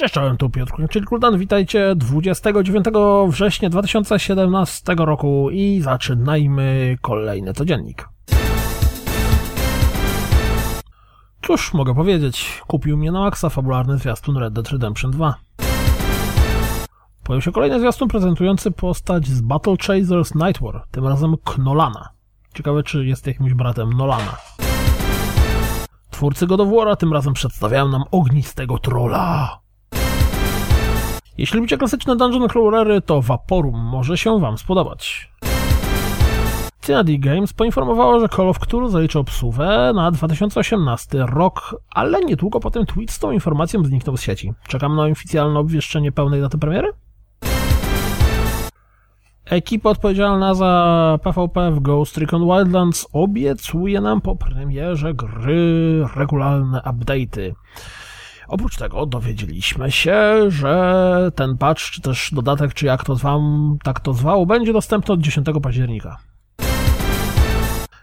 [0.00, 1.38] Cześć, czołem, tu Piotr czyli Kuldan.
[1.38, 2.86] Witajcie 29
[3.28, 8.08] września 2017 roku i zaczynajmy kolejny codziennik.
[11.42, 12.62] Cóż mogę powiedzieć?
[12.66, 15.34] Kupił mnie na maksa fabularny zwiastun Red Dead Redemption 2.
[17.30, 22.08] Pojawił się kolejny zwiastun prezentujący postać z Battle Chasers Night War, tym razem Knolana.
[22.54, 24.36] Ciekawe, czy jest jakimś bratem Nolana.
[26.10, 29.58] Twórcy God of War'a tym razem przedstawiają nam ognistego trolla.
[31.38, 35.30] Jeśli lubicie klasyczne dungeon crawlery, to Vaporum może się wam spodobać.
[36.80, 42.86] Cincinnati Games poinformowało, że Call of Cthulhu zaliczy obsuwę na 2018 rok, ale niedługo potem
[42.86, 44.52] tweet z tą informacją zniknął z sieci.
[44.68, 46.92] Czekam na oficjalne obwieszczenie pełnej daty premiery?
[49.50, 57.52] Ekipa odpowiedzialna za PvP w Ghost Recon Wildlands obiecuje nam po premierze gry regularne update'y.
[58.48, 64.00] Oprócz tego dowiedzieliśmy się, że ten patch, czy też dodatek, czy jak to zwam, tak
[64.00, 66.16] to zwał, będzie dostępny od 10 października.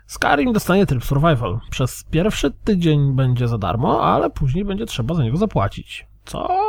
[0.08, 1.59] Skyrim dostanie tryb survival.
[1.69, 6.08] Przez pierwszy tydzień będzie za darmo, ale później będzie trzeba za niego zapłacić.
[6.25, 6.66] Co?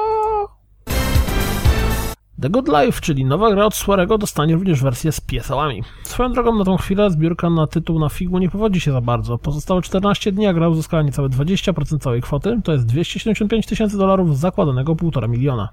[2.43, 5.83] The Good Life, czyli nowa gra od Swarego, dostanie również wersję z piesełami.
[6.03, 9.39] Swoją drogą na tą chwilę zbiórka na tytuł na Figu nie powodzi się za bardzo.
[9.39, 14.39] Pozostałe 14 dni, a gra uzyskała niecałe 20% całej kwoty, to jest 275 tysięcy dolarów
[14.39, 15.69] zakładanego 1,5 miliona.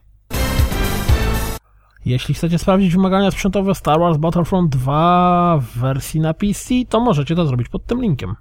[2.05, 7.35] Jeśli chcecie sprawdzić wymagania sprzętowe Star Wars Battlefront 2 w wersji na PC, to możecie
[7.35, 8.35] to zrobić pod tym linkiem.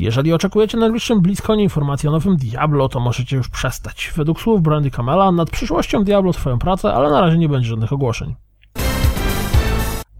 [0.00, 4.12] Jeżeli oczekujecie na najbliższym BlizzConie informacji o nowym Diablo, to możecie już przestać.
[4.16, 7.92] Według słów Brandy Kamela nad przyszłością Diablo trwają prace, ale na razie nie będzie żadnych
[7.92, 8.34] ogłoszeń.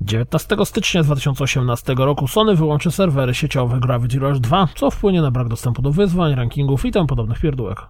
[0.01, 5.49] 19 stycznia 2018 roku Sony wyłączy serwery sieciowe Gravity Rush 2, co wpłynie na brak
[5.49, 7.83] dostępu do wyzwań, rankingów i tam podobnych pierdółek.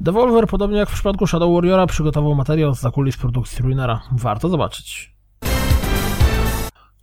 [0.00, 4.00] Devolver, podobnie jak w przypadku Shadow Warriora, przygotował materiał z zakulis produkcji Ruinera.
[4.12, 5.19] Warto zobaczyć.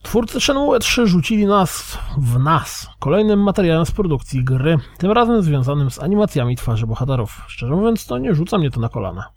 [0.07, 5.91] Twórcy Shenmue 3 rzucili nas w nas kolejnym materiałem z produkcji gry, tym razem związanym
[5.91, 7.43] z animacjami twarzy bohaterów.
[7.47, 9.29] Szczerze mówiąc, to nie rzuca mnie to na kolana.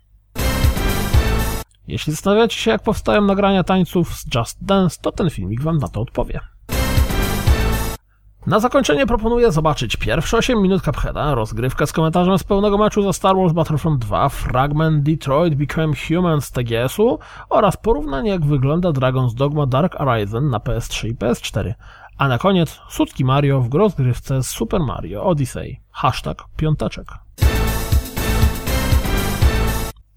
[1.89, 5.89] Jeśli zastanawiacie się, jak powstają nagrania tańców z Just Dance, to ten filmik wam na
[5.89, 6.41] to odpowie.
[8.47, 13.13] Na zakończenie proponuję zobaczyć pierwsze 8 minut Cupheada, rozgrywkę z komentarzem z pełnego meczu za
[13.13, 17.19] Star Wars Battlefront 2, fragment Detroit Become Human z TGS-u
[17.49, 21.75] oraz porównanie jak wygląda Dragon's Dogma Dark Horizon na PS3 i PS4.
[22.19, 25.81] A na koniec sutki Mario w rozgrywce z Super Mario Odyssey.
[25.91, 27.09] Hashtag piąteczek.